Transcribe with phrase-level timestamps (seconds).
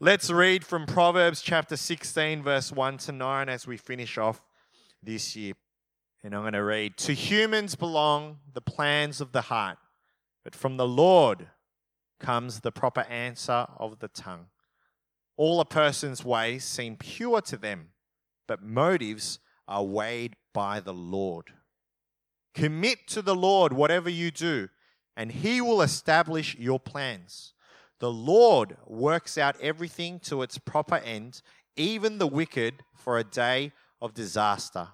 [0.00, 4.40] Let's read from Proverbs chapter 16, verse 1 to 9 as we finish off
[5.02, 5.54] this year.
[6.22, 9.76] And I'm going to read To humans belong the plans of the heart,
[10.44, 11.48] but from the Lord
[12.20, 14.46] comes the proper answer of the tongue.
[15.36, 17.88] All a person's ways seem pure to them,
[18.46, 21.46] but motives are weighed by the Lord.
[22.54, 24.68] Commit to the Lord whatever you do,
[25.16, 27.52] and He will establish your plans.
[28.00, 31.42] The Lord works out everything to its proper end,
[31.76, 34.88] even the wicked for a day of disaster.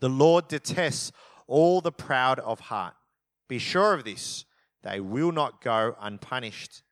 [0.00, 1.10] The Lord detests
[1.46, 2.94] all the proud of heart.
[3.48, 4.44] Be sure of this,
[4.82, 6.82] they will not go unpunished.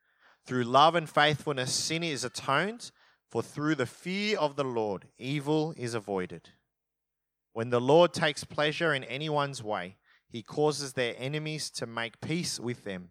[0.47, 2.91] Through love and faithfulness, sin is atoned,
[3.31, 6.51] for through the fear of the Lord, evil is avoided.
[7.53, 9.97] When the Lord takes pleasure in anyone's way,
[10.29, 13.11] he causes their enemies to make peace with them.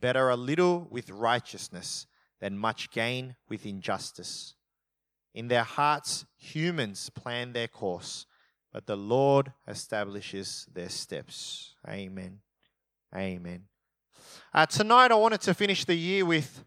[0.00, 2.06] Better a little with righteousness
[2.40, 4.54] than much gain with injustice.
[5.34, 8.26] In their hearts, humans plan their course,
[8.72, 11.74] but the Lord establishes their steps.
[11.88, 12.40] Amen.
[13.14, 13.64] Amen.
[14.52, 16.64] Uh, tonight, I wanted to finish the year with,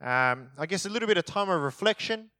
[0.00, 2.30] um, I guess, a little bit of time of reflection.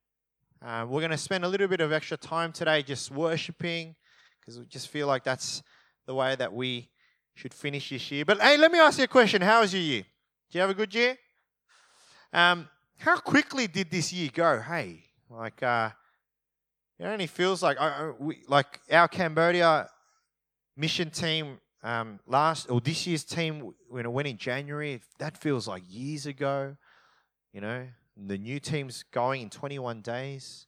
[0.65, 3.95] Uh, we're going to spend a little bit of extra time today just worshiping
[4.41, 5.63] because we just feel like that's
[6.07, 6.89] the way that we
[7.35, 8.25] should finish this year.
[8.25, 9.43] But hey, let me ask you a question.
[9.43, 10.03] How was your year?
[10.51, 11.17] Did you have a good year?
[12.33, 14.61] Um, how quickly did this year go?
[14.61, 15.91] Hey, like uh,
[16.99, 19.89] it only feels like uh, we, like our Cambodia
[20.77, 25.01] mission team um, last or this year's team when it went in January.
[25.19, 26.77] That feels like years ago.
[27.53, 30.67] You know, the new team's going in 21 days.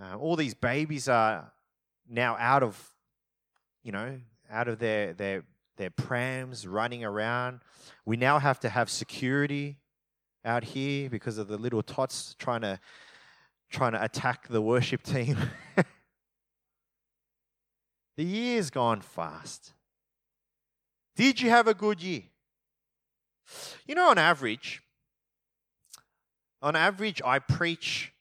[0.00, 1.52] Uh, all these babies are
[2.08, 2.94] now out of,
[3.82, 4.18] you know,
[4.50, 5.44] out of their their
[5.80, 7.60] their prams running around.
[8.04, 9.78] We now have to have security
[10.44, 12.78] out here because of the little tots trying to
[13.70, 15.38] trying to attack the worship team.
[18.16, 19.72] the year's gone fast.
[21.16, 22.24] Did you have a good year?
[23.86, 24.82] You know, on average,
[26.60, 28.12] on average, I preach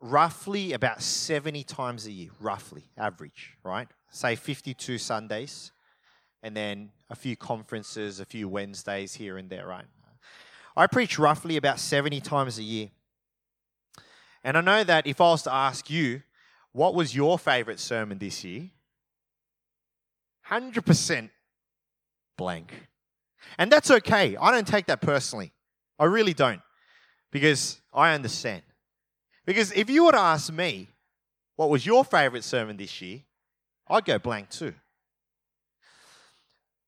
[0.00, 3.86] roughly about 70 times a year, roughly, average, right?
[4.10, 5.70] Say 52 Sundays
[6.46, 9.84] and then a few conferences, a few Wednesdays here and there, right?
[10.76, 12.90] I preach roughly about 70 times a year.
[14.44, 16.22] And I know that if I was to ask you,
[16.70, 18.70] what was your favorite sermon this year?
[20.48, 21.30] 100%
[22.38, 22.72] blank.
[23.58, 24.36] And that's okay.
[24.36, 25.50] I don't take that personally.
[25.98, 26.60] I really don't.
[27.32, 28.62] Because I understand.
[29.46, 30.90] Because if you were to ask me,
[31.56, 33.22] what was your favorite sermon this year?
[33.88, 34.74] I'd go blank too.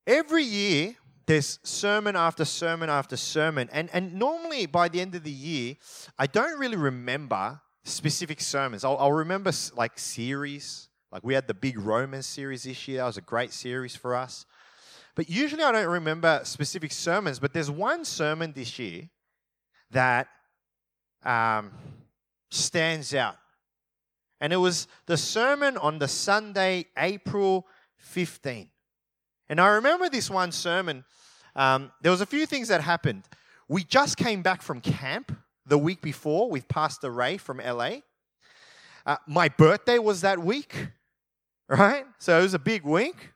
[0.08, 0.94] Every year,
[1.26, 3.68] there's sermon after sermon after sermon.
[3.70, 5.76] And, and normally, by the end of the year,
[6.18, 8.86] I don't really remember specific sermons.
[8.86, 10.88] I'll, I'll remember like series.
[11.12, 12.98] Like we had the big Romans series this year.
[12.98, 14.46] That was a great series for us.
[15.14, 17.38] But usually, I don't remember specific sermons.
[17.38, 19.10] But there's one sermon this year
[19.90, 20.28] that
[21.22, 21.70] um,
[22.50, 23.36] stands out.
[24.40, 27.66] And it was the sermon on the Sunday, April
[27.98, 28.70] 15.
[29.48, 31.04] And I remember this one sermon.
[31.56, 33.24] Um, there was a few things that happened.
[33.68, 35.36] We just came back from camp
[35.66, 37.98] the week before with Pastor Ray from LA.
[39.06, 40.88] Uh, my birthday was that week,
[41.68, 42.04] right?
[42.18, 43.32] So it was a big week.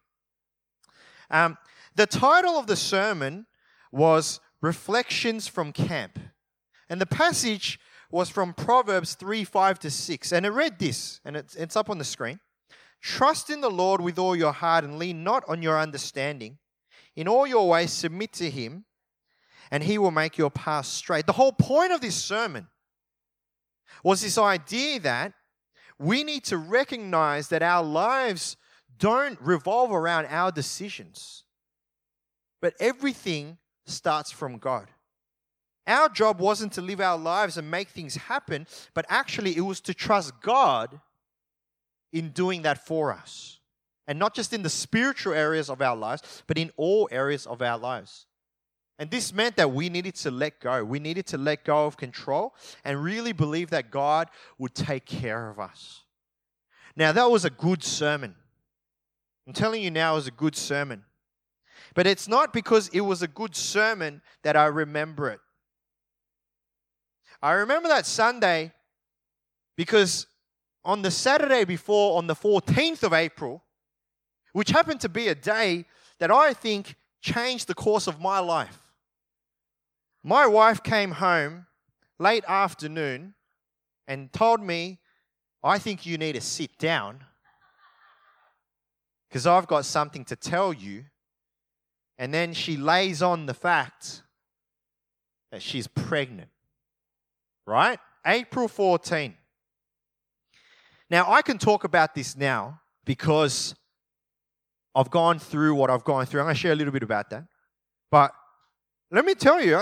[1.30, 1.56] Um,
[1.94, 3.46] the title of the sermon
[3.90, 6.18] was Reflections from Camp.
[6.88, 7.80] And the passage
[8.10, 10.32] was from Proverbs 3 5 to 6.
[10.32, 12.38] And it read this, and it's, it's up on the screen.
[13.02, 16.58] Trust in the Lord with all your heart and lean not on your understanding.
[17.16, 18.84] In all your ways, submit to Him,
[19.70, 21.26] and He will make your path straight.
[21.26, 22.68] The whole point of this sermon
[24.04, 25.32] was this idea that
[25.98, 28.56] we need to recognize that our lives
[28.98, 31.44] don't revolve around our decisions,
[32.60, 34.88] but everything starts from God.
[35.88, 39.80] Our job wasn't to live our lives and make things happen, but actually it was
[39.82, 41.00] to trust God
[42.12, 43.58] in doing that for us.
[44.06, 47.62] And not just in the spiritual areas of our lives, but in all areas of
[47.62, 48.26] our lives.
[48.98, 50.84] And this meant that we needed to let go.
[50.84, 52.54] We needed to let go of control
[52.84, 54.28] and really believe that God
[54.58, 56.02] would take care of us.
[56.94, 58.34] Now, that was a good sermon.
[59.46, 61.04] I'm telling you now, it was a good sermon.
[61.94, 65.40] But it's not because it was a good sermon that I remember it.
[67.42, 68.72] I remember that Sunday
[69.76, 70.26] because
[70.84, 73.62] on the Saturday before, on the 14th of April,
[74.52, 75.84] which happened to be a day
[76.18, 78.78] that I think changed the course of my life.
[80.24, 81.66] My wife came home
[82.18, 83.34] late afternoon
[84.06, 84.98] and told me,
[85.62, 87.24] I think you need to sit down
[89.28, 91.04] because I've got something to tell you.
[92.18, 94.22] And then she lays on the fact
[95.50, 96.50] that she's pregnant.
[97.66, 97.98] Right?
[98.26, 99.34] April 14.
[101.12, 103.74] Now, I can talk about this now because
[104.94, 106.40] I've gone through what I've gone through.
[106.40, 107.44] I'm going to share a little bit about that.
[108.10, 108.32] But
[109.10, 109.78] let me tell you,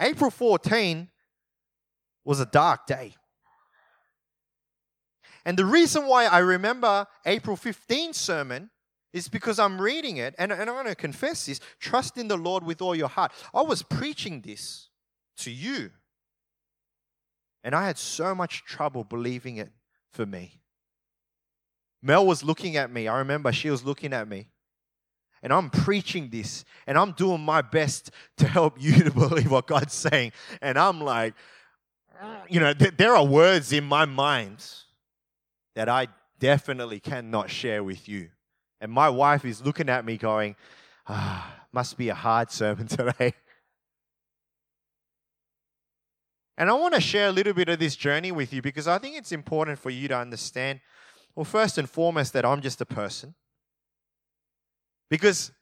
[0.00, 1.08] April 14
[2.24, 3.14] was a dark day.
[5.44, 8.68] And the reason why I remember April 15 sermon
[9.12, 12.36] is because I'm reading it, and, and I'm going to confess this trust in the
[12.36, 13.30] Lord with all your heart.
[13.54, 14.88] I was preaching this
[15.36, 15.92] to you,
[17.62, 19.70] and I had so much trouble believing it
[20.10, 20.62] for me.
[22.04, 23.08] Mel was looking at me.
[23.08, 24.46] I remember she was looking at me.
[25.42, 29.66] And I'm preaching this and I'm doing my best to help you to believe what
[29.66, 30.32] God's saying.
[30.60, 31.34] And I'm like,
[32.48, 34.64] you know, th- there are words in my mind
[35.74, 36.08] that I
[36.38, 38.28] definitely cannot share with you.
[38.80, 40.56] And my wife is looking at me going,
[41.08, 43.34] ah, must be a hard sermon today.
[46.56, 48.98] And I want to share a little bit of this journey with you because I
[48.98, 50.80] think it's important for you to understand
[51.34, 53.34] well, first and foremost, that I'm just a person.
[55.10, 55.52] Because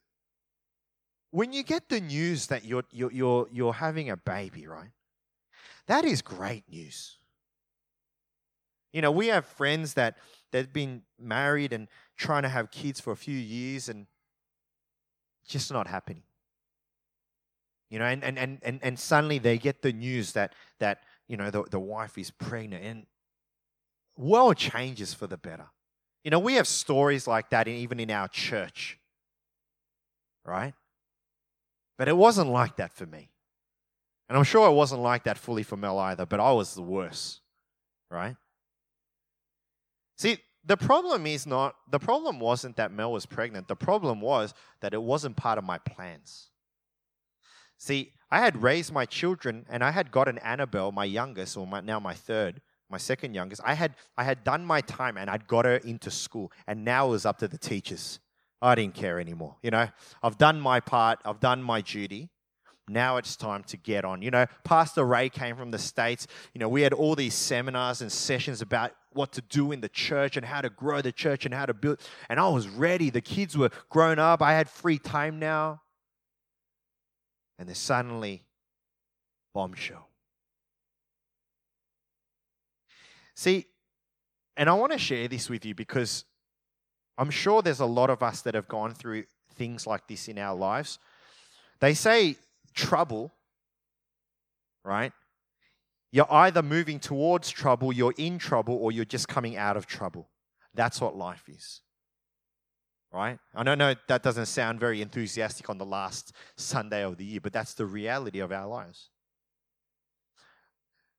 [1.31, 4.91] when you get the news that you're, you're, you're, you're having a baby, right?
[5.87, 7.19] That is great news.
[8.93, 10.19] You know, we have friends that
[10.51, 14.07] they've been married and trying to have kids for a few years and
[15.49, 16.23] just not happening.
[17.89, 21.37] You know, and, and, and, and, and suddenly they get the news that, that you
[21.37, 22.85] know, the, the wife is pregnant.
[22.85, 23.07] And
[24.17, 25.67] world changes for the better.
[26.25, 28.99] You know, we have stories like that even in our church,
[30.44, 30.75] right?
[31.99, 33.31] But it wasn't like that for me.
[34.29, 36.82] And I'm sure it wasn't like that fully for Mel either, but I was the
[36.82, 37.41] worst,
[38.11, 38.37] right?
[40.17, 43.67] See, the problem is not, the problem wasn't that Mel was pregnant.
[43.69, 46.49] The problem was that it wasn't part of my plans.
[47.79, 51.81] See, I had raised my children and I had gotten Annabelle, my youngest, or my,
[51.81, 52.61] now my third,
[52.93, 56.11] my second youngest, I had I had done my time and I'd got her into
[56.11, 58.21] school, and now it was up to the teachers.
[58.61, 59.56] I didn't care anymore.
[59.62, 59.89] You know,
[60.23, 62.29] I've done my part, I've done my duty.
[62.89, 64.23] Now it's time to get on.
[64.23, 66.27] You know, Pastor Ray came from the States.
[66.53, 69.88] You know, we had all these seminars and sessions about what to do in the
[69.88, 72.00] church and how to grow the church and how to build.
[72.29, 73.09] And I was ready.
[73.09, 74.43] The kids were grown up.
[74.43, 75.81] I had free time now.
[77.59, 78.43] And then suddenly,
[79.55, 80.12] bombshell.
[83.34, 83.67] See,
[84.56, 86.25] and I want to share this with you because
[87.19, 89.25] I'm sure there's a lot of us that have gone through
[89.55, 90.99] things like this in our lives.
[91.81, 92.37] They say
[92.75, 93.32] trouble,
[94.84, 95.12] right?
[96.11, 100.28] You're either moving towards trouble, you're in trouble, or you're just coming out of trouble.
[100.75, 101.81] That's what life is.
[103.12, 103.38] Right?
[103.55, 107.40] I don't know that doesn't sound very enthusiastic on the last Sunday of the year,
[107.43, 109.11] but that's the reality of our lives.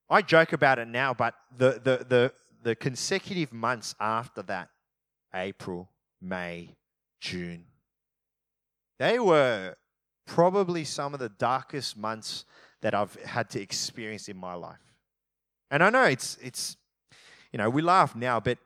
[0.10, 4.70] I joke about it now, but the, the, the, the consecutive months after that,
[5.34, 5.90] April,
[6.22, 6.76] May,
[7.20, 7.66] June,
[9.00, 9.76] they were
[10.26, 12.46] probably some of the darkest months
[12.82, 14.78] that I've had to experience in my life.
[15.72, 16.78] And I know it's, it's
[17.52, 18.58] you know, we laugh now, but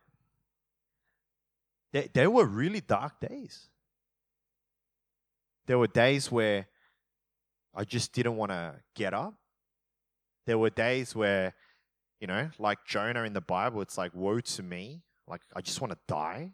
[1.93, 3.67] they, they were really dark days.
[5.67, 6.67] There were days where
[7.75, 9.35] I just didn't want to get up
[10.47, 11.53] there were days where,
[12.19, 15.03] you know, like Jonah in the Bible, it's like, woe to me.
[15.27, 16.53] Like, I just want to die.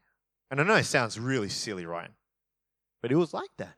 [0.51, 2.09] And I know it sounds really silly, right?
[3.01, 3.75] But it was like that.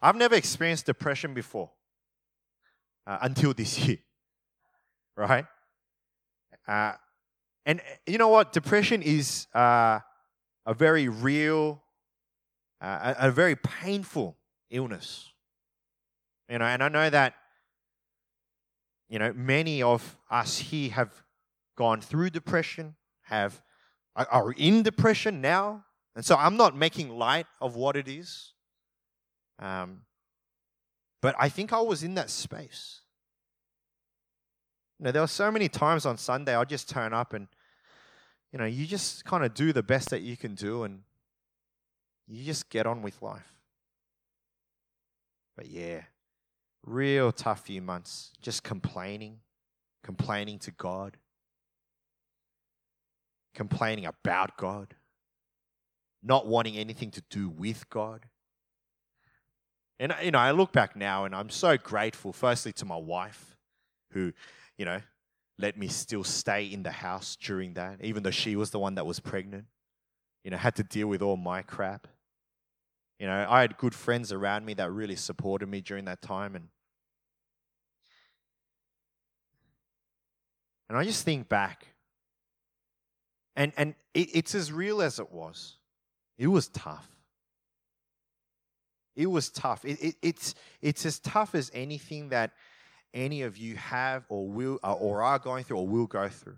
[0.00, 1.70] I've never experienced depression before
[3.06, 3.98] uh, until this year,
[5.16, 5.46] right?
[6.68, 6.92] Uh,
[7.66, 8.52] and you know what?
[8.52, 10.00] Depression is uh,
[10.66, 11.82] a very real,
[12.80, 14.36] uh, a, a very painful
[14.70, 15.32] illness.
[16.50, 17.34] You know, and I know that
[19.08, 21.12] you know, many of us here have
[21.76, 23.62] gone through depression, have
[24.16, 25.84] are in depression now,
[26.14, 28.52] and so I'm not making light of what it is.
[29.58, 30.02] Um,
[31.20, 33.00] but I think I was in that space.
[34.98, 37.48] You know, there were so many times on Sunday I'd just turn up and,
[38.52, 41.00] you know, you just kind of do the best that you can do and
[42.28, 43.52] you just get on with life.
[45.56, 46.02] But yeah,
[46.84, 49.38] real tough few months, just complaining,
[50.02, 51.16] complaining to God,
[53.54, 54.94] complaining about God,
[56.22, 58.26] not wanting anything to do with God.
[59.98, 63.56] And, you know, I look back now and I'm so grateful, firstly, to my wife,
[64.10, 64.32] who,
[64.76, 65.00] you know,
[65.58, 68.96] let me still stay in the house during that, even though she was the one
[68.96, 69.66] that was pregnant.
[70.42, 72.08] You know, had to deal with all my crap.
[73.20, 76.56] You know, I had good friends around me that really supported me during that time.
[76.56, 76.68] And,
[80.88, 81.86] and I just think back.
[83.56, 85.76] And, and it, it's as real as it was.
[86.36, 87.08] It was tough.
[89.16, 89.84] It was tough.
[89.84, 92.50] It, it, it's, it's as tough as anything that
[93.12, 96.56] any of you have or will uh, or are going through or will go through.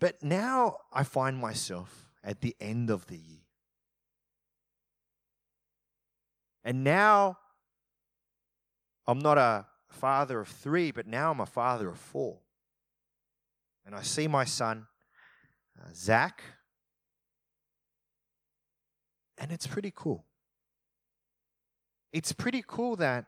[0.00, 3.44] But now I find myself at the end of the year.
[6.64, 7.38] And now
[9.06, 12.38] I'm not a father of three, but now I'm a father of four.
[13.86, 14.86] And I see my son,
[15.80, 16.42] uh, Zach,
[19.38, 20.24] and it's pretty cool.
[22.12, 23.26] It's pretty cool that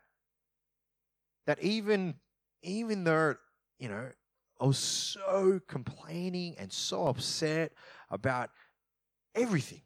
[1.47, 2.15] that even
[2.63, 3.37] even though
[3.79, 4.09] you know
[4.61, 7.73] I was so complaining and so upset
[8.11, 8.51] about
[9.35, 9.83] everything,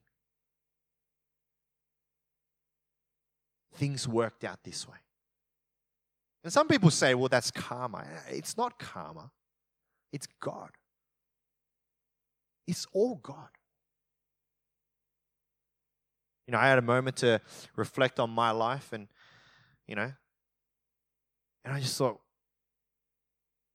[3.74, 4.98] things worked out this way.
[6.42, 8.04] And some people say, well, that's karma.
[8.28, 9.30] Eh, it's not karma,
[10.12, 10.70] it's God.
[12.66, 13.48] It's all God.
[16.46, 17.40] You know, I had a moment to
[17.76, 19.08] reflect on my life and,
[19.86, 20.12] you know,
[21.64, 22.20] and I just thought,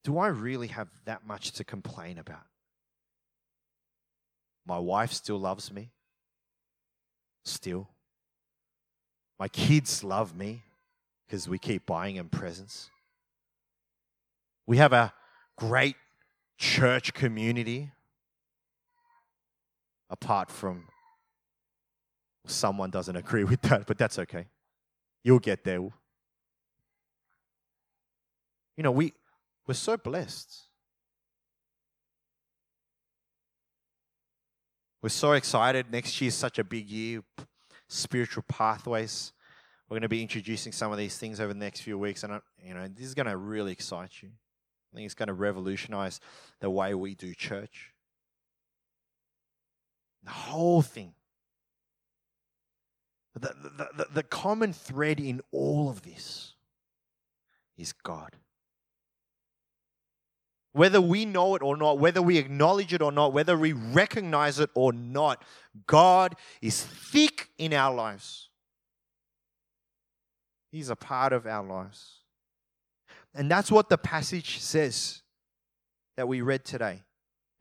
[0.04, 2.46] do I really have that much to complain about?
[4.66, 5.92] My wife still loves me.
[7.44, 7.90] Still.
[9.40, 10.64] My kids love me
[11.25, 12.89] because we keep buying them presents.
[14.67, 15.13] We have a
[15.58, 15.96] great
[16.58, 17.91] church community
[20.10, 20.86] apart from
[22.46, 24.46] someone doesn't agree with that, but that's okay.
[25.24, 25.79] You'll get there.
[28.77, 29.13] You know, we,
[29.65, 30.63] we're so blessed.
[35.01, 35.91] We're so excited.
[35.91, 37.22] Next year is such a big year.
[37.88, 39.34] Spiritual pathways.
[39.88, 42.34] We're going to be introducing some of these things over the next few weeks, and
[42.34, 44.30] I, you know this is going to really excite you.
[44.30, 46.20] I think it's going to revolutionize
[46.60, 47.92] the way we do church.
[50.24, 51.13] The whole thing.
[53.36, 56.54] The, the, the, the common thread in all of this
[57.77, 58.38] is God.
[60.72, 64.60] Whether we know it or not, whether we acknowledge it or not, whether we recognize
[64.60, 65.44] it or not,
[65.86, 68.50] God is thick in our lives.
[70.75, 72.15] He's a part of our lives.
[73.34, 75.22] And that's what the passage says
[76.17, 77.03] that we read today.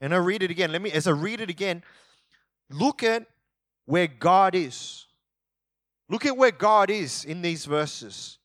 [0.01, 0.73] And I read it again.
[0.73, 1.85] Let me, as I read it again,
[2.69, 3.25] look at
[3.87, 5.07] where God is.
[6.09, 8.39] Look at where God is in these verses.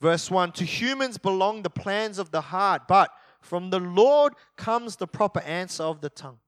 [0.00, 4.96] Verse 1 To humans belong the plans of the heart, but from the Lord comes
[4.96, 6.40] the proper answer of the tongue.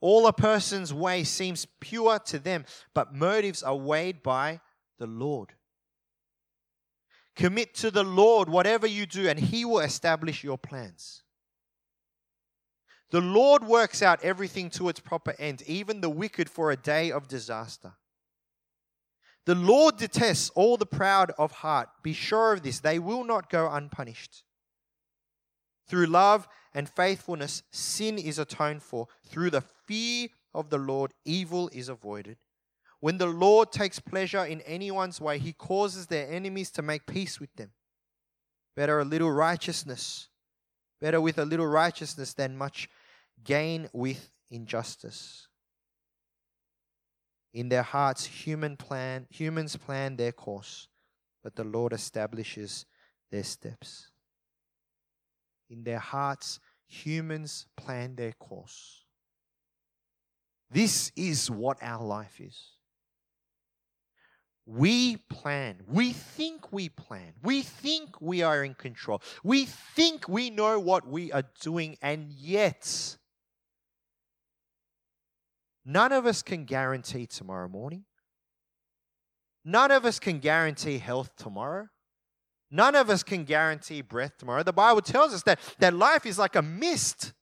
[0.00, 2.64] All a person's way seems pure to them,
[2.94, 4.60] but motives are weighed by
[4.98, 5.54] the Lord.
[7.34, 11.22] Commit to the Lord whatever you do, and He will establish your plans.
[13.10, 17.10] The Lord works out everything to its proper end, even the wicked for a day
[17.10, 17.94] of disaster.
[19.46, 21.88] The Lord detests all the proud of heart.
[22.02, 24.44] Be sure of this, they will not go unpunished.
[25.88, 29.08] Through love and faithfulness, sin is atoned for.
[29.24, 32.36] Through the fear of the Lord, evil is avoided.
[33.00, 37.38] When the Lord takes pleasure in anyone's way, he causes their enemies to make peace
[37.38, 37.70] with them.
[38.74, 40.28] Better a little righteousness,
[41.00, 42.88] better with a little righteousness than much
[43.44, 45.46] gain with injustice.
[47.54, 50.88] In their hearts, human plan, humans plan their course,
[51.42, 52.84] but the Lord establishes
[53.30, 54.10] their steps.
[55.70, 59.04] In their hearts, humans plan their course.
[60.70, 62.72] This is what our life is.
[64.66, 65.80] We plan.
[65.86, 67.32] We think we plan.
[67.42, 69.22] We think we are in control.
[69.42, 73.16] We think we know what we are doing, and yet
[75.90, 78.04] None of us can guarantee tomorrow morning.
[79.64, 81.88] None of us can guarantee health tomorrow.
[82.70, 84.62] None of us can guarantee breath tomorrow.
[84.62, 87.32] The Bible tells us that, that life is like a mist.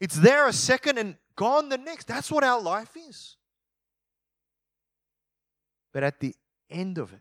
[0.00, 2.06] It's there a second and gone the next.
[2.06, 3.36] That's what our life is.
[5.92, 6.34] But at the
[6.70, 7.20] end of it,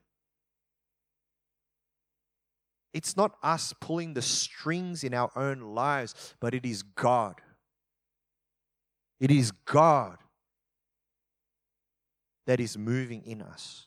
[2.94, 7.36] it's not us pulling the strings in our own lives, but it is God
[9.20, 10.18] it is God
[12.48, 13.86] that is moving in us.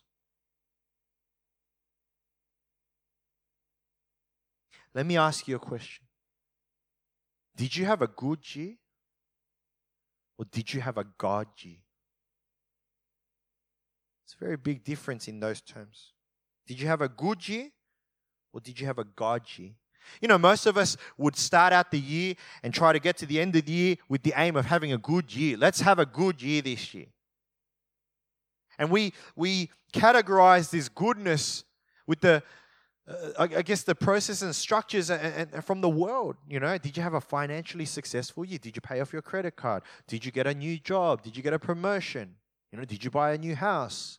[4.95, 6.05] Let me ask you a question.
[7.57, 8.75] Did you have a good year?
[10.39, 11.79] Or did you have a God year?
[14.25, 16.13] It's a very big difference in those terms.
[16.67, 17.71] Did you have a good year?
[18.53, 19.73] Or did you have a God year?
[20.21, 23.27] You know, most of us would start out the year and try to get to
[23.27, 25.57] the end of the year with the aim of having a good year.
[25.57, 27.07] Let's have a good year this year.
[28.79, 31.65] And we, we categorize this goodness
[32.07, 32.43] with the,
[33.09, 36.37] uh, I, I guess, the process and structures and, and from the world.
[36.49, 38.59] You know, did you have a financially successful year?
[38.59, 39.83] Did you pay off your credit card?
[40.07, 41.23] Did you get a new job?
[41.23, 42.37] Did you get a promotion?
[42.71, 44.19] You know, did you buy a new house?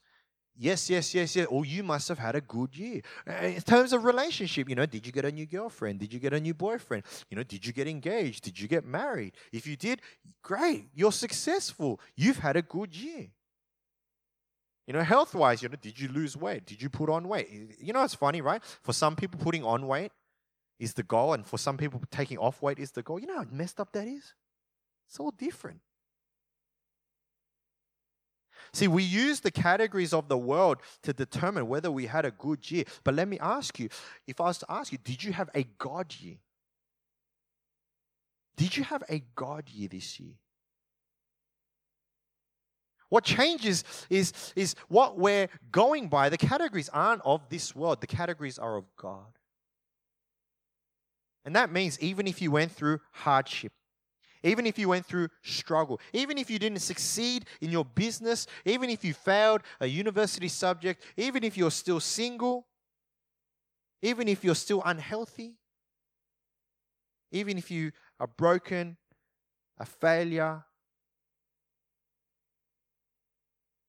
[0.55, 1.47] Yes, yes, yes, yes.
[1.49, 3.01] or you must have had a good year.
[3.25, 5.99] In terms of relationship, you know, did you get a new girlfriend?
[5.99, 7.03] Did you get a new boyfriend?
[7.31, 8.43] You know, did you get engaged?
[8.43, 9.33] Did you get married?
[9.51, 10.01] If you did,
[10.43, 10.89] great.
[10.93, 11.99] You're successful.
[12.15, 13.29] You've had a good year.
[14.87, 16.65] You know, health wise, you know, did you lose weight?
[16.65, 17.47] Did you put on weight?
[17.79, 18.61] You know, it's funny, right?
[18.81, 20.11] For some people, putting on weight
[20.79, 23.19] is the goal, and for some people, taking off weight is the goal.
[23.19, 24.33] You know how messed up that is?
[25.07, 25.79] It's all different.
[28.73, 32.69] See, we use the categories of the world to determine whether we had a good
[32.71, 32.85] year.
[33.03, 33.87] But let me ask you
[34.27, 36.37] if I was to ask you, did you have a God year?
[38.57, 40.33] Did you have a God year this year?
[43.13, 46.29] What changes is, is what we're going by.
[46.29, 49.37] The categories aren't of this world, the categories are of God.
[51.45, 53.71] And that means even if you went through hardship,
[54.41, 58.89] even if you went through struggle, even if you didn't succeed in your business, even
[58.89, 62.65] if you failed a university subject, even if you're still single,
[64.01, 65.53] even if you're still unhealthy,
[67.31, 68.97] even if you are broken,
[69.77, 70.63] a failure,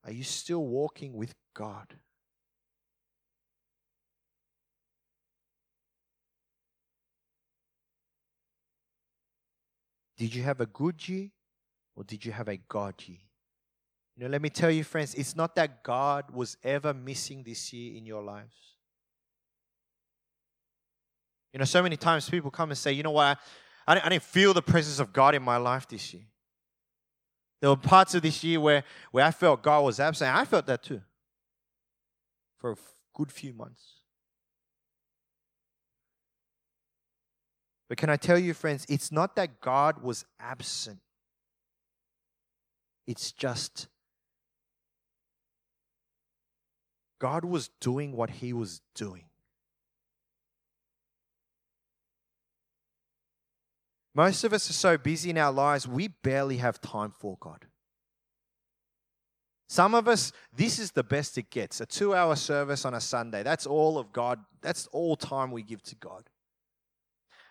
[0.04, 1.94] are you still walking with God?
[10.16, 11.30] Did you have a good year
[11.96, 13.18] or did you have a God year?
[14.16, 17.72] You know, let me tell you, friends, it's not that God was ever missing this
[17.72, 18.54] year in your lives.
[21.52, 23.38] You know, so many times people come and say, you know what,
[23.86, 26.24] I didn't, I didn't feel the presence of God in my life this year.
[27.64, 30.36] There were parts of this year where, where I felt God was absent.
[30.36, 31.00] I felt that too
[32.58, 32.76] for a
[33.14, 34.00] good few months.
[37.88, 41.00] But can I tell you, friends, it's not that God was absent,
[43.06, 43.88] it's just
[47.18, 49.24] God was doing what He was doing.
[54.14, 57.66] Most of us are so busy in our lives, we barely have time for God.
[59.68, 63.00] Some of us, this is the best it gets a two hour service on a
[63.00, 63.42] Sunday.
[63.42, 64.38] That's all of God.
[64.62, 66.28] That's all time we give to God.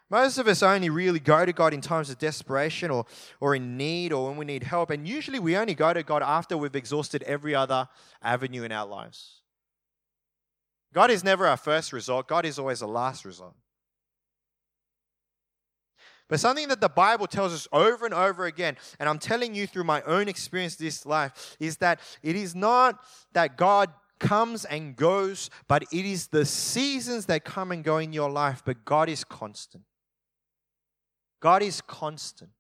[0.10, 3.06] Most of us only really go to God in times of desperation or,
[3.42, 4.92] or in need or when we need help.
[4.92, 7.90] And usually we only go to God after we've exhausted every other
[8.22, 9.42] avenue in our lives.
[10.94, 13.56] God is never our first resort, God is always the last resort.
[16.30, 19.68] But something that the Bible tells us over and over again, and I'm telling you
[19.68, 24.96] through my own experience this life, is that it is not that God comes and
[24.96, 29.10] goes, but it is the seasons that come and go in your life, but God
[29.10, 29.84] is constant.
[31.42, 32.52] God is constant.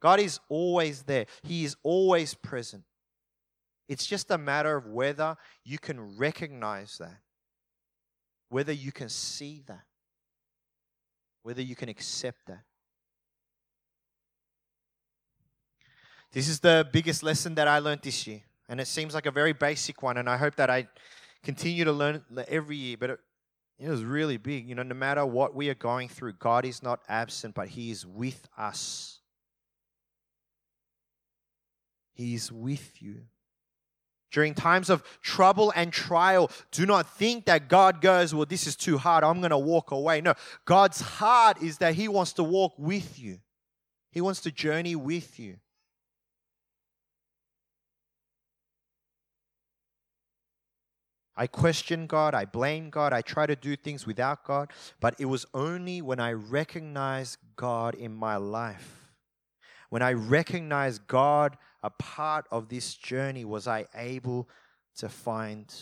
[0.00, 1.24] God is always there.
[1.42, 2.82] He is always present.
[3.88, 7.20] It's just a matter of whether you can recognize that,
[8.50, 9.84] whether you can see that,
[11.44, 12.62] whether you can accept that.
[16.32, 18.40] This is the biggest lesson that I learned this year.
[18.68, 20.16] And it seems like a very basic one.
[20.16, 20.88] And I hope that I
[21.44, 22.96] continue to learn every year.
[22.98, 23.20] But it,
[23.78, 24.66] it was really big.
[24.66, 27.90] You know, no matter what we are going through, God is not absent, but He
[27.90, 29.20] is with us.
[32.14, 33.20] He is with you.
[34.34, 38.74] During times of trouble and trial, do not think that God goes, Well, this is
[38.74, 39.22] too hard.
[39.22, 40.20] I'm going to walk away.
[40.20, 43.38] No, God's heart is that He wants to walk with you,
[44.10, 45.58] He wants to journey with you.
[51.36, 55.26] I question God, I blame God, I try to do things without God, but it
[55.26, 59.12] was only when I recognized God in my life,
[59.90, 64.48] when I recognized God a part of this journey, was I able
[64.96, 65.72] to find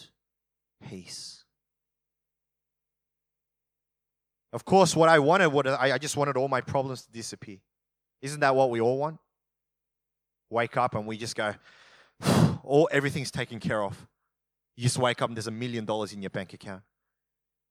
[0.87, 1.45] peace.
[4.53, 7.59] Of course, what I wanted, what I just wanted all my problems to disappear.
[8.21, 9.19] Isn't that what we all want?
[10.51, 11.55] Wake up and we just go,
[12.65, 14.07] all everything's taken care of.
[14.77, 16.83] You just wake up and there's a million dollars in your bank account.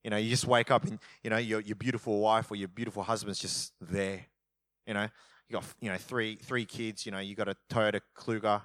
[0.06, 2.70] You know, you just wake up and you know your your beautiful wife or your
[2.70, 4.26] beautiful husband's just there.
[4.88, 5.10] You know,
[5.52, 7.06] you got you know three three kids.
[7.06, 8.62] You know, you got a Toyota Kluger.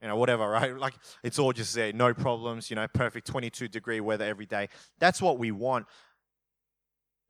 [0.00, 0.76] You know, whatever, right?
[0.76, 2.70] Like it's all just there, no problems.
[2.70, 4.68] You know, perfect 22 degree weather every day.
[4.98, 5.86] That's what we want,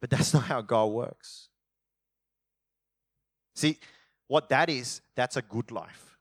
[0.01, 1.49] but that's not how God works.
[3.55, 3.79] See,
[4.29, 6.17] what that is, that's a good life.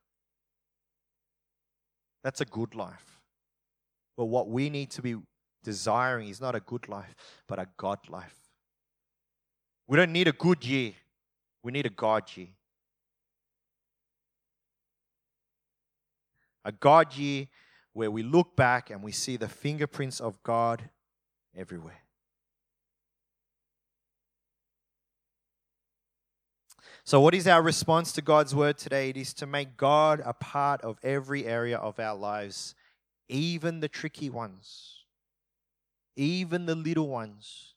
[2.23, 3.21] That's a good life.
[4.17, 5.17] But what we need to be
[5.63, 7.13] desiring is not a good life,
[7.47, 8.37] but a God life.
[9.87, 10.93] We don't need a good year,
[11.65, 12.49] we need a God year.
[16.63, 17.47] A God year
[17.91, 20.89] where we look back and we see the fingerprints of God
[21.57, 22.03] everywhere.
[27.03, 29.09] So, what is our response to God's word today?
[29.09, 32.75] It is to make God a part of every area of our lives,
[33.27, 35.05] even the tricky ones,
[36.15, 37.73] even the little ones,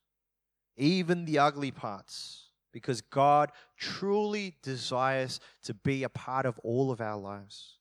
[0.76, 2.47] even the ugly parts,
[2.78, 7.78] because God truly desires to be a part of all of our lives.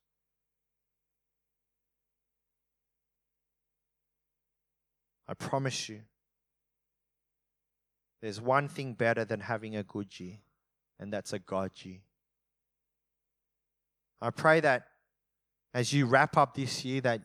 [5.28, 6.02] I promise you,
[8.22, 10.38] there's one thing better than having a good year
[11.00, 12.00] and that's a God year.
[14.22, 14.88] I pray that
[15.74, 17.22] as you wrap up this year, that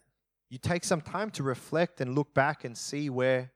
[0.50, 3.52] you take some time to reflect and look back and see where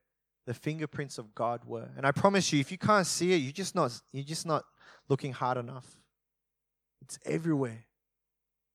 [0.47, 1.89] the fingerprints of God were.
[1.97, 4.65] And I promise you, if you can't see it, you're just not you're just not
[5.09, 5.97] looking hard enough.
[7.03, 7.85] It's everywhere.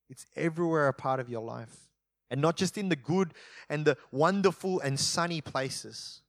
[0.09, 1.87] It's everywhere a part of your life.
[2.29, 3.33] And not just in the good
[3.69, 6.21] and the wonderful and sunny places,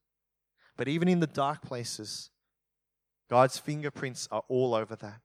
[0.77, 2.31] but even in the dark places
[3.29, 5.21] God's fingerprints are all over that.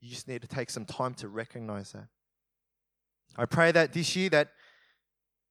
[0.00, 2.06] You just need to take some time to recognize that.
[3.36, 4.52] I pray that this year that,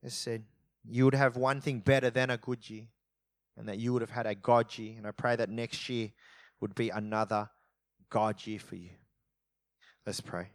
[0.04, 0.44] as I said,
[0.88, 2.86] you would have one thing better than a good year
[3.58, 4.96] and that you would have had a God year.
[4.98, 6.10] And I pray that next year
[6.62, 7.50] would be another
[8.10, 8.92] God year for you.
[10.06, 10.44] Let's pray.